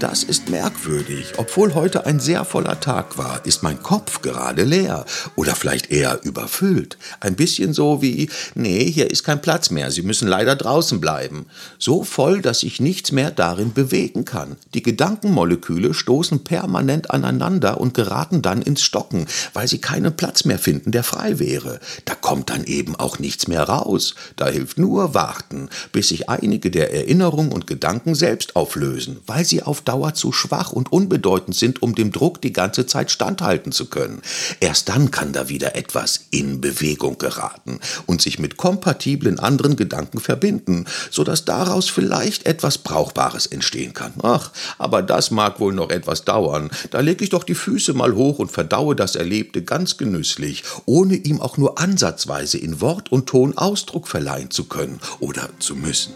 [0.00, 1.32] Das ist merkwürdig.
[1.38, 5.04] Obwohl heute ein sehr voller Tag war, ist mein Kopf gerade leer
[5.34, 6.98] oder vielleicht eher überfüllt.
[7.18, 11.46] Ein bisschen so wie, nee, hier ist kein Platz mehr, Sie müssen leider draußen bleiben.
[11.80, 14.56] So voll, dass ich nichts mehr darin bewegen kann.
[14.72, 20.60] Die Gedankenmoleküle stoßen permanent aneinander und geraten dann ins Stocken, weil sie keinen Platz mehr
[20.60, 21.80] finden, der frei wäre.
[22.04, 24.14] Da kommt dann eben auch nichts mehr raus.
[24.36, 29.64] Da hilft nur warten, bis sich einige der Erinnerungen und Gedanken selbst auflösen, weil sie
[29.64, 33.86] auf Dauer zu schwach und unbedeutend sind, um dem Druck die ganze Zeit standhalten zu
[33.86, 34.20] können.
[34.60, 40.20] Erst dann kann da wieder etwas in Bewegung geraten und sich mit kompatiblen anderen Gedanken
[40.20, 44.12] verbinden, sodass daraus vielleicht etwas Brauchbares entstehen kann.
[44.22, 46.68] Ach, aber das mag wohl noch etwas dauern.
[46.90, 51.14] Da lege ich doch die Füße mal hoch und verdaue das Erlebte ganz genüsslich, ohne
[51.14, 56.12] ihm auch nur ansatzweise in Wort und Ton Ausdruck verleihen zu können oder zu müssen.